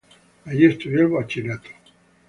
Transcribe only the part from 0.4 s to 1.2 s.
Allí estudió el